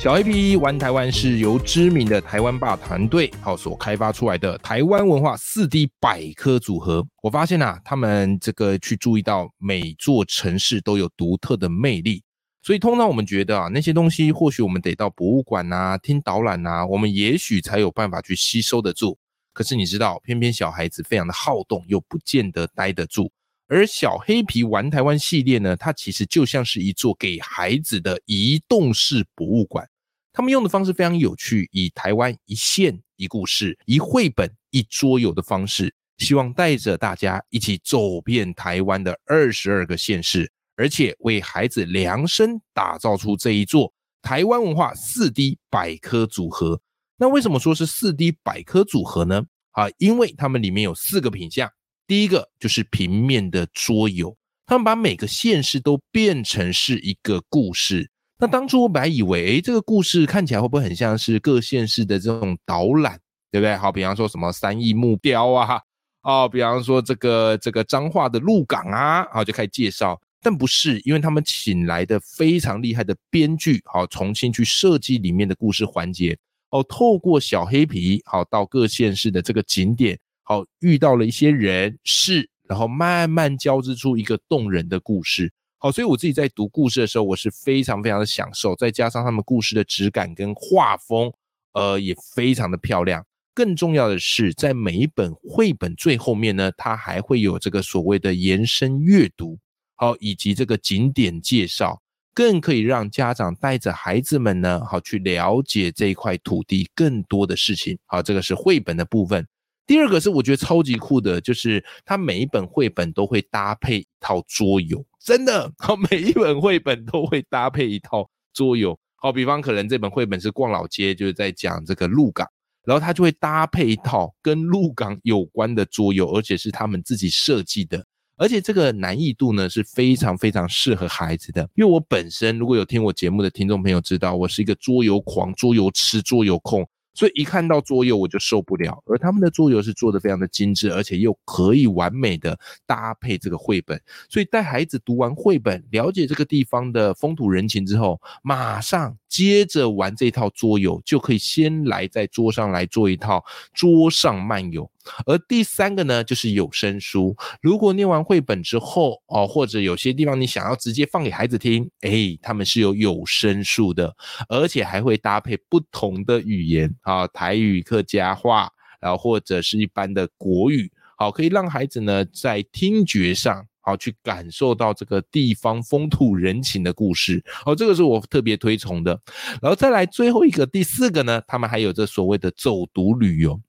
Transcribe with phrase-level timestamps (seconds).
[0.00, 7.06] 小黑皮玩台湾是由知名的台湾霸团队好所开发出来的台湾文化四 D 百科组合。
[7.22, 12.22] 我发现啊，他们这个去注意到每座城市都有独特的魅力，
[12.62, 19.18] 所以通常我们觉得啊，那些东西或许我们得到博物馆啊、听导览啊，我们也许才有办法去吸收得住。
[19.52, 23.30] 可是你知道，偏偏小孩子非常的好动，又不见得待得住。
[23.70, 29.88] 而小黑皮玩台湾系列呢，它其实就像是一座给孩子的移动式博物馆。
[30.32, 46.80] 他们用的方式非常有趣，以台湾一线一故事、一绘本一桌游的方式，希望带着大家一起走遍台湾的二十二个县市，而且为孩子量身打造出这一座台湾文化四 D 百科组合。
[47.16, 49.44] 那为什么说是四 D 百科组合呢？
[49.70, 51.70] 啊，因为它们里面有四个品项。
[52.10, 58.10] 第一个就是平面的桌游，他们把每个县市都变成是一个故事。
[58.36, 63.16] 那当初我本来以为，哎，这个故事看起来会不会很像是各县市的这种导览，
[63.52, 63.76] 对不对？
[63.76, 65.80] 好，比方说什么三义木雕啊，
[66.22, 70.20] 哦，比方说这个这个彰化的鹿港啊，好，就开始介绍。
[70.42, 76.36] 但不是，因为他们请来的非常厉害的编剧，好，重新去设计里面的故事环节，
[76.70, 80.18] 哦，透过小黑皮，好，到各县市的这个景点。
[80.50, 85.52] 好，遇到了一些人事，然后慢慢交织出一个动人的故事。
[85.78, 88.74] 好，所以我自己在读故事的时候，我是非常非常的享受。
[88.74, 91.32] 再加上他们故事的质感跟画风，
[91.74, 93.24] 呃，也非常的漂亮。
[93.54, 99.56] 更重要的是，在每一本绘本最后面呢，它还会有这个所谓的延伸阅读，
[99.94, 102.02] 好，以及这个景点介绍，
[102.34, 107.96] 更可以让家长带着孩子们呢，好去了解这一块土地更多的事情。
[108.06, 109.46] 好，这个是绘本的部分。
[109.90, 118.96] 第二个是我觉得超级酷的，就是它每一本绘本都会搭配一套桌游，真的， 好，每一本绘本都会搭配一套桌游。
[119.16, 122.46] 好，比方可能这本绘本是逛老街，就是在讲这个鹿港，
[122.84, 131.68] 然后它就会搭配一套跟鹿港有关的桌游，而且是他们自己设计的，而且这个难易度呢是非常非常适合孩子的。
[131.74, 136.88] 因为我本身如果有听我节目的听众朋友知道，我是一个桌游狂、桌游吃、桌游控。
[137.12, 144.00] 所以一看到桌游我就受不了，而他们的桌游是做的非常的精致，而且又可以完美的搭配这个绘本。
[144.28, 153.42] 所以带孩子读完绘本，了解这个地方的风土人情之后，马上接着玩这套桌游，就可以先来在桌上来做一套
[153.72, 154.90] 桌上漫游。
[155.24, 157.34] 而第三个呢，就是有声书。
[157.62, 164.14] 如果念完绘本之后，哦，或者有些地方你想要直接放给孩子听，哎，他们是有有声书的，
[164.48, 168.68] 而且还会搭配不同的语言，啊，台语、客家话，
[169.00, 177.42] 然后或者是一般的国语，好，可以让孩子呢在听觉上，好去感受到这个地方风土人情的故事。
[177.64, 179.20] 哦，这个是我特别推崇的。
[179.62, 183.60] 然后再来最后一个，第四个呢，他们还有这所谓的走读旅游。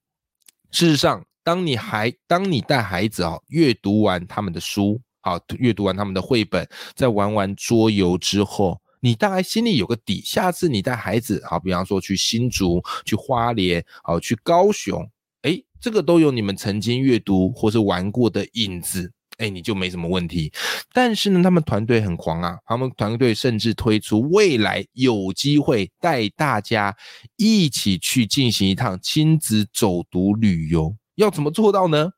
[0.72, 10.22] 事实上，当你还当你带孩子啊阅读完他们的书，好阅读完他们的绘本，在玩完桌游之后，你大概心里有个底。
[10.24, 15.06] 下次你带孩子，好，比方说去新竹、去花莲、好去高雄，
[15.42, 19.12] 哎，这个都有你们曾经阅读或是玩过的影子，
[19.42, 20.52] 哎，你就没什么问题。
[20.94, 26.96] 但是呢，他们团队很狂啊，他们团队甚至推出未来有机会带大家
[27.38, 30.96] 一起去进行一趟亲子走读旅游。
[31.16, 32.10] 要怎么做到呢？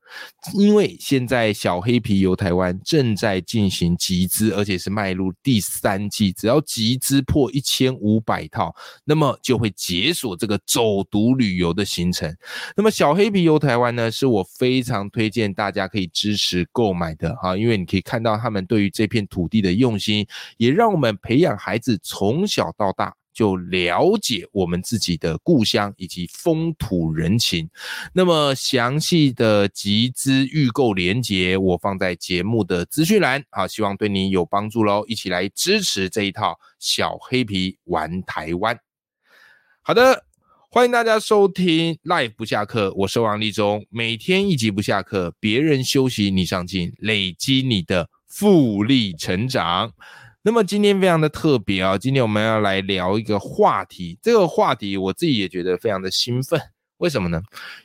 [0.53, 6.31] 因为现在小黑皮游台湾正在进行集资，而且是迈入第三季。
[6.31, 8.73] 只要集资破一千五百套，
[9.03, 12.33] 那么就会解锁这个走读旅游的行程。
[12.75, 20.25] 那么小黑皮游台湾呢，是我非常推荐大家可以支持购买的哈，因为你可以看到他们对于这片土地的用心，
[20.57, 23.16] 也让我们培养孩子从小到大。
[23.34, 27.70] 就了解我们自己的故乡以及风土人情。
[28.14, 35.03] 那么详细的集资预购链接，我放在节目的资讯栏，好，希望对你有帮助喽！
[35.08, 38.78] 一起来支持这一套小黑皮玩台湾。
[39.82, 40.24] 好的，
[40.70, 49.91] 欢迎大家收听 Live 不下课，我是王立忠，每天一集不下课，别人休息你上进，累积你的复利成长。
[50.45, 51.97] 那么今天非常的特别啊！
[51.97, 56.59] 今天我们要来聊一个话题，这个话题我自己也觉得非常的兴奋。
[56.97, 57.41] 为什么呢？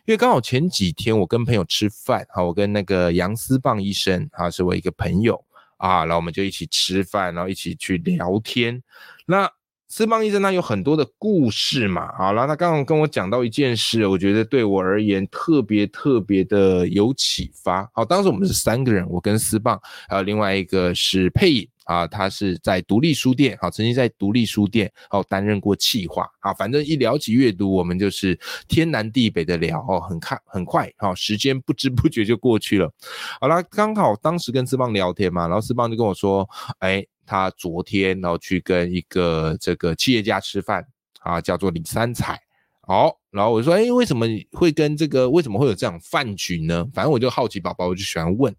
[0.06, 5.40] 因为刚好前几天我跟朋友吃饭，哈，我跟那个杨思棒医生，啊，是我一个朋友
[5.76, 8.82] 啊，然后我们就一起吃饭，然后一起去聊天。
[9.26, 9.48] 那
[9.86, 17.88] 思棒医生他有很多的故事嘛，啊，然后他刚刚跟我讲到一件事，我觉得对我而言特别特别的有启发。
[17.94, 21.68] 好，当时我们是三个人，我跟思棒，还有另外一个是配影。
[21.88, 28.38] 啊，他是在独立书店，好，曾经在独立书店，哦，担任过企划，啊，反正一聊起阅读，我们就是
[28.68, 32.92] 天南地北的聊，哦，很看很快，好，时间不知不觉就过去了。
[33.40, 36.46] 好了，刚好当时跟思邦聊天嘛，然后思邦就跟我说，
[36.80, 40.86] 哎，他昨天然后去跟一个这个企业家吃饭，
[41.20, 42.38] 啊，叫做李三彩。
[42.82, 45.28] 好，然后我说，哎，为什么会跟这个？
[45.28, 46.86] 为什么会有这样饭局呢？
[46.94, 48.54] 反正我就好奇宝宝，我就喜欢问。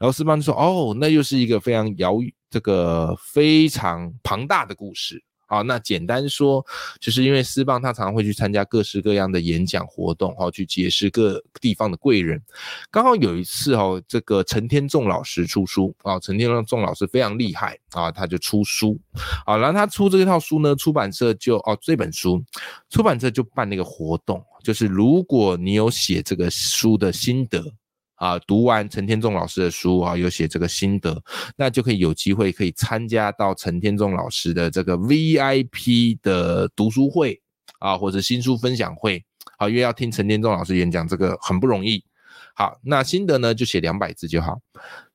[0.00, 2.16] 然后四邦就说，哦，那又是一个非常遥
[2.48, 5.22] 这个非常庞大的故事。
[5.46, 6.64] 好，那简单说，
[7.00, 12.42] 就是因为思邦他常常会去参加各式各样的演讲活动，哈，去结识各地方的贵人。
[12.90, 18.98] 刚好有一次，哦，这个陈天仲老师出书，啊，陈天仲老师非常厉害，啊，他就出书，
[19.44, 22.42] 啊，然后他出这套书呢，出版社就，哦，这本书，
[22.90, 27.72] 出版社就办那个活动，就是如果你有写这个书的心得。
[28.16, 31.22] 啊，读完陈天仲老师的书啊，有写这个心得，
[31.56, 37.38] 那就可以有机会可以参加到陈天仲老师的这个 VIP 的读书会
[37.78, 39.22] 啊，或者新书分享会
[39.58, 42.02] 啊，因为要听陈天仲老师演讲，这个很不容易。
[42.54, 44.58] 好，那心得呢就写两百字就好。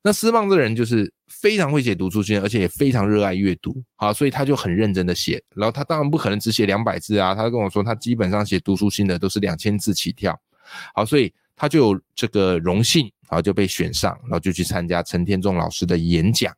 [0.03, 5.43] 那思望这个人就是非常会写读书心得，而且也非常热爱阅读，好，所以他就很认真的写。
[5.55, 10.39] 然后他当然不可能只写两百字啊，他跟我说他基本上写读书心得都是两千字起跳。
[10.93, 11.33] 好，所以。
[11.61, 16.51] 他就有这个荣幸，然后就被选上，然后就去参加陈天仲老师的演讲。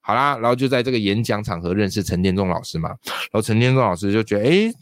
[0.00, 2.90] 好啦，然后就在这个演讲场合认识陈天仲老师嘛。
[3.04, 4.72] 然后陈天仲老师就觉得，哎，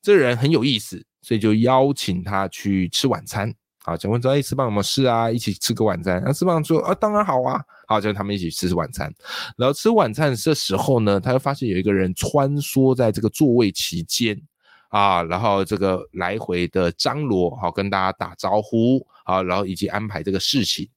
[0.00, 3.52] 这人很有意思，所以就邀请他去吃晚餐。
[3.82, 5.28] 好，请问说，哎，吃饭有没有事啊？
[5.28, 6.22] 一起吃个晚餐。
[6.24, 7.60] 那吃饭说，啊，当然好啊。
[7.88, 9.12] 好，就他们一起吃晚餐。
[9.56, 14.40] 然后吃晚餐的时候呢，他就发现有一个人穿梭在这个座位期间。
[14.88, 20.88] 啊，然后这个来回的张罗，好跟大家打招呼，好，然后以及安排这个事情，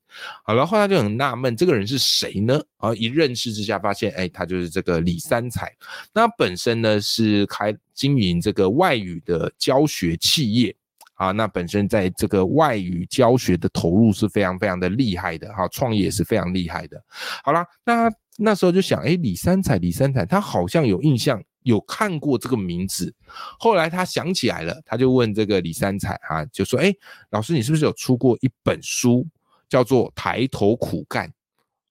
[0.43, 2.61] 好，然后他就很纳闷，这个人是谁呢？
[2.77, 5.75] 啊，一认识之下发现，哎，他就是这个李三彩。
[6.13, 10.75] 那本身呢是开经营这个外语的教学企业，
[11.15, 17.01] 啊，那本身在这个外语教学的投入是非常非常的厉害的，哈，创业是非常厉害的。
[17.43, 21.41] 好了，那那时候就想，哎，李三彩，李三彩，他好像有印象。
[21.69, 23.13] 有看过这个名字，
[23.59, 26.93] 后来他想起来了，他就问这个李三彩啊，就说：“哎，
[27.29, 29.25] 老师，你是不是有出过一本书，
[29.69, 31.27] 叫做《抬头苦干》？”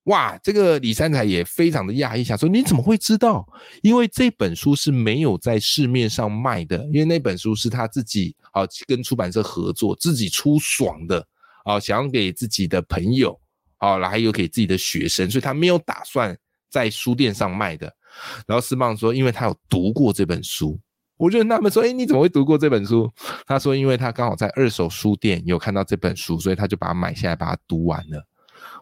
[0.05, 3.47] 哇，这个李三彩也非常的讶异，想说：“你怎么会知道？
[3.83, 11.27] 因为这本书是没有在市面上卖的，因为那本书是他自己啊跟出版社合作，自己出爽的
[11.65, 13.39] 啊，想要给自己的朋友
[13.77, 16.35] 啊，还有给自己的学生，所以他没有打算
[16.71, 17.95] 在书店上卖的。”
[18.47, 20.79] 然后思棒说，因为他有读过这本书，
[21.17, 23.11] 我就纳闷说，哎，你怎么会读过这本书？
[23.47, 28.25] 他说，因为他刚好在二手书店有看到这本书，所以他就把它买下来，把它读完了。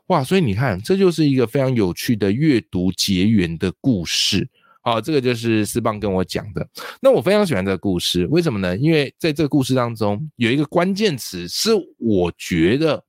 [0.09, 4.49] 哇，所以你看，这就是一个非常有趣的阅读结缘的故事。
[4.83, 6.65] 好，这个就是思棒跟我讲的。
[7.01, 8.77] 那我非常喜欢这个故事，为什么呢？
[8.77, 13.03] 因为在这个故事当中有一个关键词，是我觉得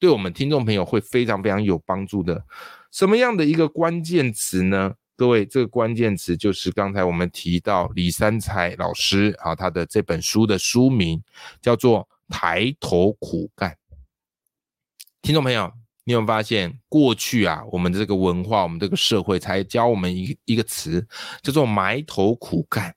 [0.00, 2.42] 对我们听众朋友会非常非常有帮助的。
[2.90, 4.92] 什么样的一个关键词呢？
[5.20, 11.22] 各位，这个关键词就是刚才我们提到李三才老师啊，他的这本书的书名
[11.60, 13.70] 叫做《抬头苦干》。
[15.20, 15.70] 听众朋友，
[16.04, 21.06] 你有发现过去啊，我们这个文化，我们这个社会才教我们一一个词，
[21.42, 22.94] 叫做埋头苦干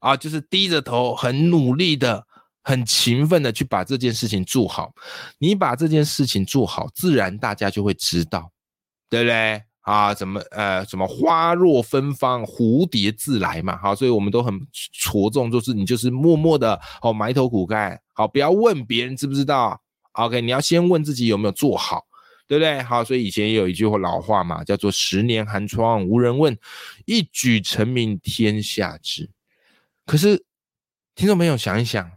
[0.00, 2.26] 啊，就是低着头，很努力的，
[2.64, 4.92] 很勤奋的去把这件事情做好。
[5.38, 8.50] 你把这件事情做好，自然大家就会知道，
[9.08, 9.62] 对不对？
[9.82, 14.60] 啊，怎么呃，什么花若芬芳，蝴蝶自来嘛，好，所以我们都很
[14.92, 19.80] 着重，就是你就是默默的哦，埋头苦干，好，不要问别人知不知道
[20.12, 22.04] ，OK，你要先问自己有没有做好，
[22.46, 22.82] 对不对？
[22.82, 26.56] 好，所以以前也有一句话老话嘛，叫做十年寒窗无人问，
[27.06, 29.30] 一举成名天下知。
[30.04, 30.44] 可是
[31.14, 32.10] 听众朋友想一想，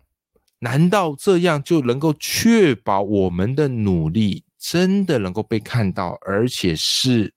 [0.60, 7.34] 难道这样就能够确保我们的努力真的能够被看到，而且是？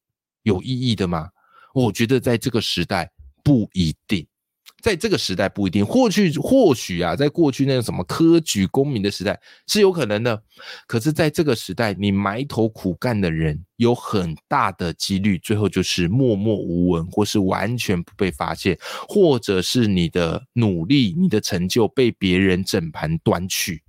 [0.46, 1.28] 有意义的吗？
[1.74, 3.10] 我觉得在这个时代
[3.42, 4.24] 不一定，
[4.80, 5.84] 在这个时代不一定。
[5.84, 10.40] 或许或许啊，在过去那个什么科举功名的时代是有可能的，
[10.86, 23.82] 可是在这个时代，你埋头苦干的人有很大的几率，最后就是默默无闻，或是完全不被发现，或者是你的努力、你的成就被别人整盘端去。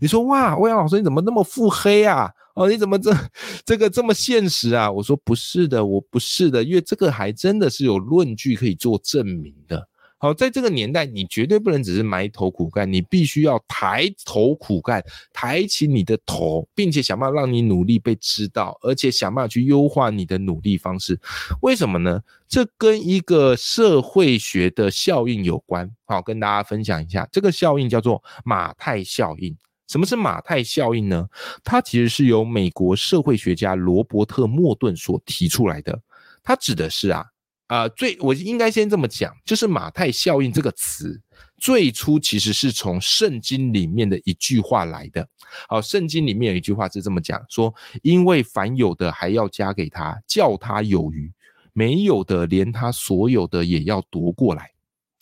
[0.00, 2.30] 你说哇，欧阳老师你怎么那么腹黑啊？
[2.58, 3.16] 哦，你怎么这
[3.64, 4.90] 这个这么现实啊？
[4.90, 9.88] 我说不是的，我不是的，因为这个还真的是有论据可以做证明的。
[10.20, 15.00] 好，在这个年代，你绝对不能只是埋头苦干，你必须要抬头苦干，
[15.32, 21.16] 抬起你的头，并且想办法让你努力被知道，而且想办法去优化你的努力方式。
[21.62, 22.20] 为什么呢？
[22.48, 25.88] 这跟一个社会学的效应有关。
[26.06, 29.56] 好，跟大家分享一下，这个效应叫做马太效应。
[29.88, 31.26] 什么是马太效应呢？
[31.64, 35.98] 它其实是由美国社会学家罗伯特·莫顿所提出来的。
[36.42, 37.24] 它指的是啊。
[37.68, 41.20] 啊，最我应该先这么讲，就是马太效应这个词，
[41.58, 45.28] 最初其实是从圣经里面的一句话来的。
[45.68, 51.30] 好，圣经里面有一句话是这么讲，说因为凡有的还要加给他，叫他有余；
[51.74, 54.70] 没有的，连他所有的也要夺过来。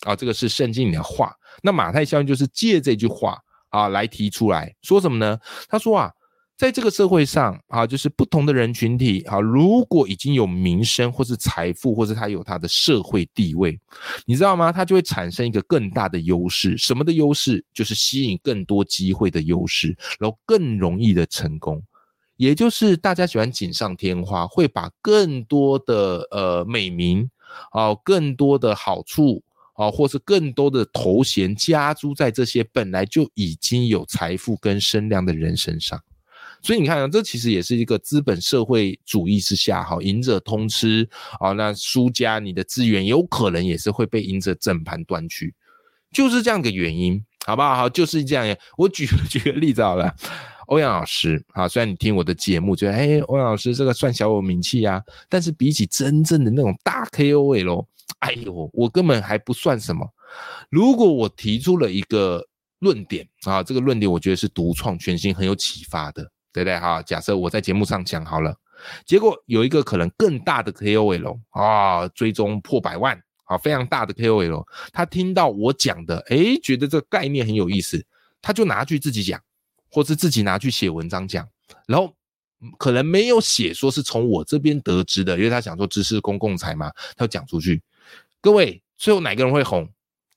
[0.02, 1.35] 啊，这个是圣经里的话。
[1.64, 3.42] 那马太效应就是借这句话
[3.76, 5.38] 啊来提出来说什么呢？
[5.68, 6.11] 他说啊。
[6.59, 13.78] 在这个社会上啊，就是不同的人群体啊，如果已经有名声或是财富，或是他有他的社会地位，
[14.25, 14.73] 你知道吗？
[14.73, 16.75] 他就会产生一个更大的优势。
[16.78, 17.62] 什么的优势？
[17.75, 21.83] 就是吸引更多机会的优势，然后更容易的成功。
[22.38, 27.28] 也就是大家喜欢锦上添花，会把更多的呃美名
[27.71, 29.42] 啊，更多的好处
[29.76, 36.00] 啊，或是更多的头衔加诸在这些本来就已经有财富跟声量的人身上。
[36.62, 45.54] 所以你看啊，这其实也是一个资本社会主义之下，哈，赢者通吃啊，那输家你的资源有可能也是会被赢者整盘端去，
[46.11, 47.76] 就是这样个原因，好不好？
[47.76, 48.56] 好，就是这样。
[48.78, 50.12] 我举举个例子好了，
[50.66, 57.85] 欧阳老师啊，虽然你听我的节目觉得，哎，欧阳老师这个算小有名气呀，但是比起真正的那种大 KOL，
[58.26, 60.06] 哎呦，我根本还不算什么。
[60.71, 62.45] 如果我提出了一个
[62.78, 66.30] 论点啊，这个论点我觉得是独创、全新、很有启发的。
[66.52, 66.78] 对不对？
[66.78, 68.56] 哈，假设我在节目上讲好了，
[69.04, 73.14] 结果有一个可能更大的 KOL 啊，追踪破百万，
[73.45, 78.02] 啊，非常大的 KOL，他听到我讲的，诶，觉得这个概念很有意思，
[78.40, 79.38] 他就拿去自己讲，
[79.90, 81.47] 或是自己拿去写文章讲，
[81.87, 82.11] 然后
[82.78, 87.83] 可能没有写说是从我这边得知的，因为他想说知识公共财嘛，他讲出去，
[88.47, 89.88] 各位最后哪个人会红？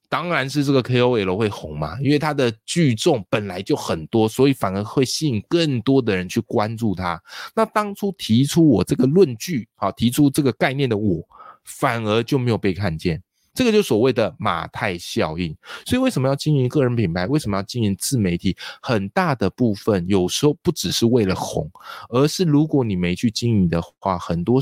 [0.09, 7.21] 当然是这个 KOL 会红嘛，因为他的聚众本来就很多，所以反而会吸引更多的人去关注他。
[7.53, 11.23] 那当初提出我这个论据，好提出这个概念的我，
[11.63, 13.21] 反而就没有被看见。
[13.53, 15.55] 这个就所谓的马太效应。
[15.85, 17.27] 所以为什么要经营个人品牌？
[17.27, 18.57] 为什么要经营自媒体？
[18.81, 21.69] 很大的部分有时候不只是为了红，
[22.09, 24.59] 而是如果你没去经营的话，很多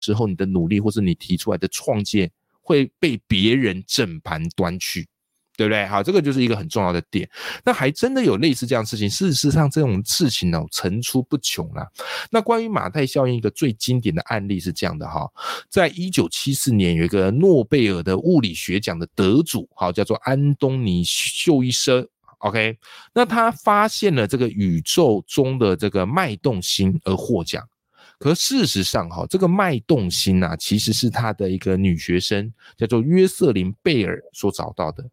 [0.00, 2.28] 时候你的努力或是你提出来的创建。
[2.62, 5.06] 会被别人整盘端去，
[5.56, 5.84] 对不对？
[5.86, 7.28] 好，这个就是一个很重要的点。
[7.64, 11.86] 那还真的有类似这样事情，事实上这种事情呢层出不穷啦。
[12.30, 15.28] 那关于马太效应，一个最经典的案例是这样的哈，
[15.68, 22.06] 在一九七四年有一个诺贝尔的物理学奖的得主，好叫做安东尼秀伊生
[22.38, 22.78] ，OK，
[23.12, 27.62] 那他发现了这个宇宙中的这个脉动星而获奖。
[28.22, 35.04] 可事实上，哈，这个脉动星呐，其实是他的一个女学生，叫做约瑟琳贝尔所找到的。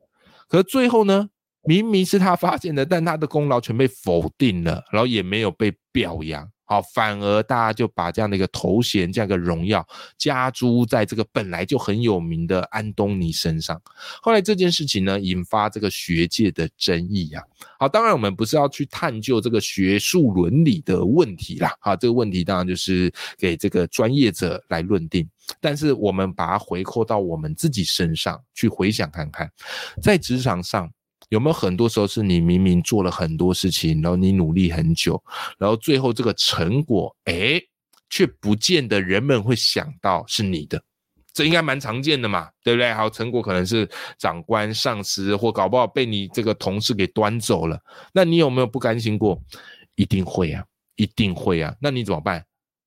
[0.47, 1.27] 可最后呢，
[1.63, 6.47] 明明是他发现的，但他的功劳全被否定了，然后也没有被表扬。
[6.69, 9.83] 好，反而大家就把这样的一个头衔、这样一个荣耀
[10.19, 13.81] 加诸在这个本来就很有名的安东尼身上。
[14.21, 17.41] 后来这件事情呢，引发这个学界的争议啊。
[17.79, 21.73] 好，当然我们不是要去探究这个学术伦理的问题啦。
[21.79, 25.27] 好，这个问题当然就是给这个专业者来论定。
[25.59, 29.49] 但是我们把它回扣到我们自己身上去回想看看，
[30.03, 30.87] 在职场上。
[31.29, 35.23] 有没有很多时候是你明明做了很多事情，然后你努力很久，
[35.57, 37.61] 然后最后这个成果，哎，
[38.09, 40.81] 却不见得人们会想到是你的，
[41.31, 42.91] 这应该蛮常见的嘛，对不对？
[42.93, 47.79] 好，成果可能是长官、上司或搞不好被你这个同事给端走了，
[48.11, 49.39] 那你有没有不甘心过？
[49.93, 50.63] 一定会啊，
[50.95, 52.43] 一定会啊，那你怎么办？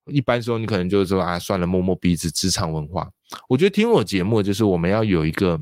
[0.07, 3.09] 一般时候你可能就是说啊，算了，摸摸鼻子，职场文化。
[3.49, 5.61] 我觉得听我节目就是我们要有一个。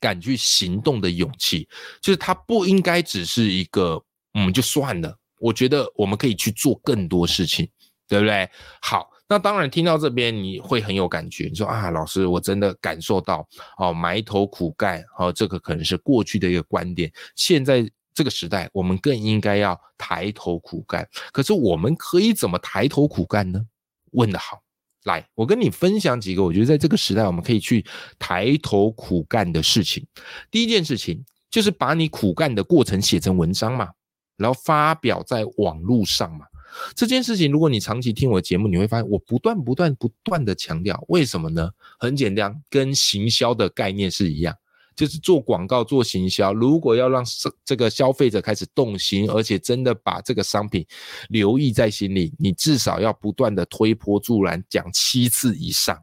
[0.00, 1.68] 敢去行动的勇气，
[2.00, 4.02] 就是他不应该只是一个，
[4.34, 5.16] 嗯，就算了。
[5.38, 7.68] 我觉得我们可以去做更多事情，
[8.08, 8.48] 对不对？
[8.82, 17.10] 好，那当然听到这边你会很有感觉，你说啊，老师，我真的感受到哦，埋头苦干，哦，这个可能是过去的一个观点。
[17.36, 21.08] 现在这个时代，我们更应该要抬头苦干。
[21.32, 23.64] 可是我们可以怎么抬头苦干呢？
[24.12, 24.60] 问得好。
[25.04, 27.84] 来，我跟你分享几个我觉得在这个时代我们可以去
[28.18, 30.06] 抬头苦干的事情。
[30.50, 33.88] 第一件事情就是把你苦干的过程写成文章嘛。
[34.36, 36.46] 然后发表在网络上嘛。
[36.94, 41.68] 这件事情，如果你长期听我的节目，你会发现我不断、不断、不断的强调，为什么呢？
[41.98, 44.56] 很简单，跟行销的概念是一样，
[44.96, 47.24] 就是做广告、做行销，如果要让
[47.64, 50.86] 这个消费者开始动心，而且真的把这个商品
[51.28, 55.98] 留意在心里，你至少要不断的推波助澜，讲七次以上，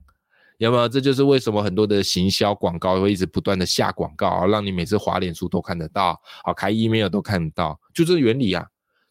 [0.57, 0.87] 有没有？
[0.87, 8.65] 这就是为什么很多的行销广告会一直不断的下广告啊，让你每次滑脸书都看得到，好开 email 都看得到，就这原理啊。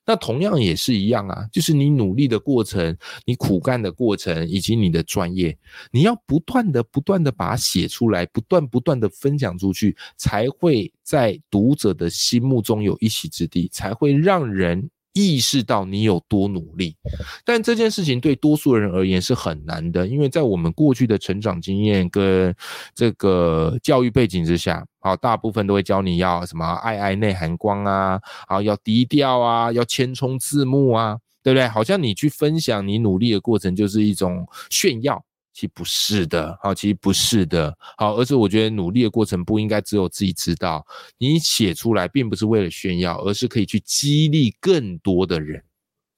[0.06, 5.56] 那同样也是一样啊，就是你努力的过程，你苦干的过程，以及你的专业，
[5.90, 14.88] 你要不断的、不断的把它写出来，不断、不断的分享出去，才会在读者的心目中有一席之地，才会让人。
[15.16, 16.94] 意识到你有多努力，
[17.42, 22.54] 但这件事情对多数人而言是很难的，因为在我们过去的成长经验跟
[22.94, 31.66] 这个教育背景之下，好，大部分都会教你要什么爱爱内涵光啊，好，要低调啊，要谦冲字幕啊，对不对？
[31.66, 35.24] 好像你去分享你努力的过程就是一种炫耀。
[35.56, 40.86] 其实不是的，好，其实不是的，好，而是我觉得努力的过程不应该只有自己知道，
[41.16, 45.64] 你写出来并不是为了炫耀，而是可以去激励更多的人，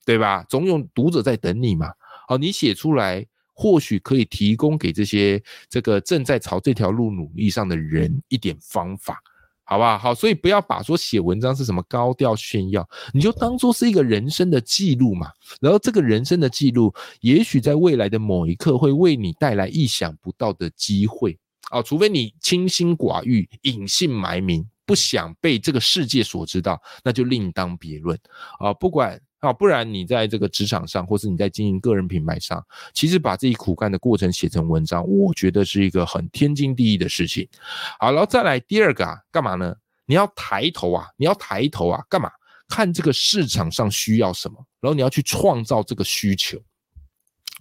[0.05, 0.43] 对吧？
[0.49, 1.87] 总有读者在等你嘛，
[2.27, 5.41] 好，你写出来或许可以提供给这些
[5.71, 9.23] 这个正在朝这条路努力上的人一点方法。
[9.69, 9.99] 好不好？
[9.99, 15.31] 好，所以不要把说写文章是什么高调炫耀，你就当做是一个人生的记录嘛。
[15.61, 21.39] 然后这个人生的记录，也许在未来的某一刻会为你带来意想不到的机会
[21.71, 21.83] 啊！
[21.83, 28.19] 除非你清心寡欲、隐姓埋名，不想被这个世界所知道，那就另当别论
[28.59, 28.73] 啊！
[28.73, 29.21] 不管。
[29.41, 37.49] 啊，不然你在这个职场上，或是你在经营个人品牌上，其实把自己苦干的过程写成文章，我觉得是一个很天经地义的事情。
[38.01, 39.75] 好，然后再来第二个啊，干嘛呢？
[40.07, 42.31] 你要抬头啊，你要抬头啊，干嘛？
[42.69, 46.59] 看这个市场上需要什么，然后你要去创造这个需求。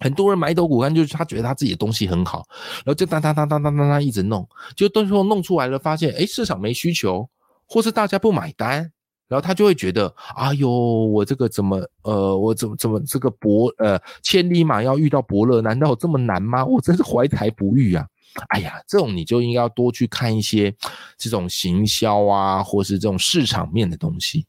[0.00, 2.46] 很多人埋头苦干，就是他觉得他自己的东西很好，
[2.84, 7.28] 然后就当当当当当当当一直弄，就最后弄出来了，发现哎，市场没需求，
[7.66, 8.92] 或是大家不买单。
[9.28, 16.64] 然后他就会觉得，哎呦，我这个怎么，呃，我怎么怎么这个伯，呃，千里马要遇到伯乐，难道这么难吗？
[16.64, 18.06] 我真是怀才不遇啊！
[18.48, 20.74] 哎呀，这种你就应该要多去看一些
[21.16, 24.46] 这种行销啊，或是这种市场面的东西，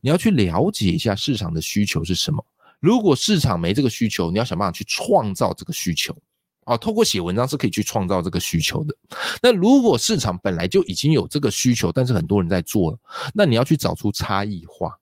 [0.00, 2.44] 你要去了解一下市场的需求是什么。
[2.78, 6.16] 如果市场没这个需求，你要想办法去创造这个需求。
[6.64, 8.94] 啊，透过写文章是可以去创造这个需求的。
[9.42, 12.98] 那如果市场本来就已经有这个需求，但是很多人在做了，
[13.34, 14.96] 那你要去找出差异化，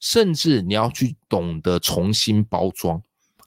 [0.00, 3.00] 甚至你要去懂得重新包装，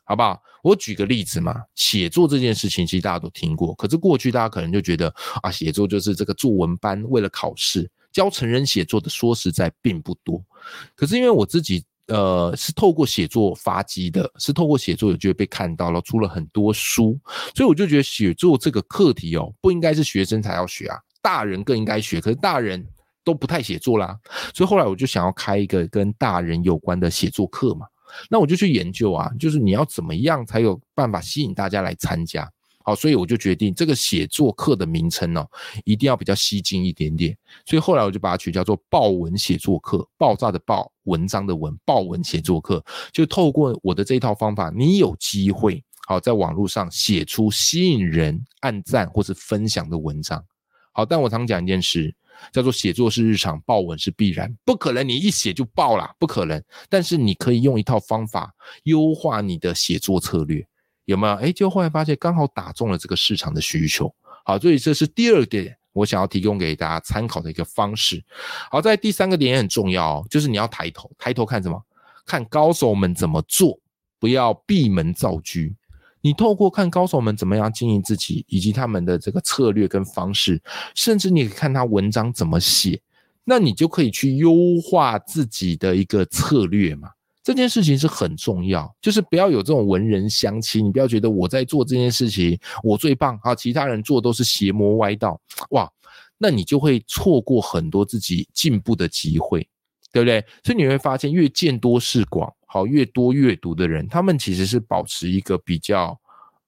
[0.05, 0.41] 好不好？
[0.63, 10.41] 我举个例子嘛，写作这件事情其实大家都听过，可是过去大家可能就觉得啊，写作就是这个作文班为了考试教成人写作的，说实在并不多。
[10.95, 11.83] 可是因为我自己。
[12.07, 17.19] 呃，是透过写作发迹的，是透过写作有机会被看到了，出了很多书，
[17.55, 22.21] 所以我就觉得写作这个课题哦，不应该是学生才要学啊，大人更应该学。
[22.21, 22.85] 可是大人
[23.23, 24.15] 都不太写作啦，
[24.53, 27.87] 所以后来我就想要开一个跟大人有关的写作课嘛，
[28.29, 32.47] 那我就去研究啊，就是你要怎么样才有办法吸引大家来参加。
[32.87, 35.43] 好，所以我就决定这个写作课的名称呢，
[35.85, 37.35] 一定要比较吸睛一点点。
[37.65, 42.85] 所以后来我就把它取叫做“爆文写作课”，爆炸的爆，文章的文，爆文写作课。
[43.11, 50.45] 就透过我的这一套方法，你有机会好在网络上写出吸引人按赞或是分享的文章。
[50.93, 52.13] 好，但我常讲一件事，
[52.53, 56.63] 叫做写作是日常，爆文是必然，不可能你一写就爆了，不可能。
[56.87, 60.63] 但是你可以用一套方法优化你的写作策略。
[61.05, 61.33] 有没有？
[61.35, 64.13] 哎，就后来发现刚好打中了这个市场的需求。
[64.43, 68.23] 好，所以这是第二点，我想要提供给大家参考的一个方式。
[68.69, 71.81] 好，在第三个点也很重要哦，就是你要抬头，抬头看什么？
[72.25, 73.79] 看高手们怎么做，
[74.19, 75.59] 不要闭门造车。
[76.21, 80.59] 你透过看高手们怎么样经营自己，以及他们的这个策略跟方式，
[80.95, 82.99] 甚至你看他文章怎么写，
[83.43, 87.11] 那你就可以去优化自己的一个策略嘛。
[87.45, 95.87] 这件事情是很重要，就是不要有这种文人相亲，你不要觉得我在做这件事情我最棒啊，其他人做都是邪魔歪道，哇，
[96.39, 99.59] 那你就会错过很多自己进步的机会，
[100.11, 100.43] 对不对？
[100.63, 106.19] 所以你会发现，越见多识广，好，越多阅读的人，他们其实是保持一个比较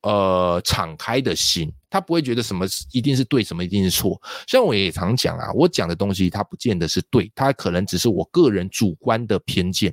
[0.04, 4.22] 呃敞开的心，他不会觉得什么一定是对，什么一定是错。
[4.46, 9.92] 像我也常讲啊，我讲的东西，它不见得是对，它可能只是我个人主观的偏见。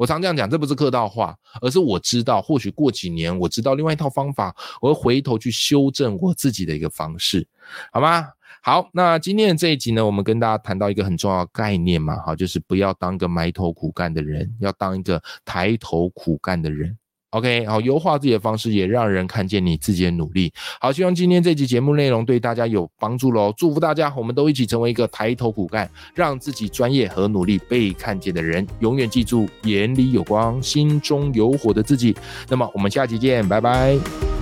[0.00, 7.46] 我常这样讲，这不是客套话，而是我知道，或许过几年，我知道另外一套方法，我会回头去修正我自己的一个方式，
[7.92, 8.26] 好吗？
[8.62, 16.96] 好，那今天的这一集呢，我们跟大家谈到一个很重要的概念嘛，好，就是不要当个埋头苦干的人，要当一个抬头苦干的人。
[17.30, 20.52] OK，好，优化自己的方式，也让人看见你自己的努力。
[20.80, 23.54] 好，希望今天这集节目内容对大家有帮助喽。
[23.56, 28.66] 祝福大家，我们都一起成为一个抬头苦干，让自己专业和努力被看见的人。
[28.80, 32.16] 永远记住，眼里有光，心中有火的自己。
[32.48, 34.39] 那么，我们下期见，拜拜。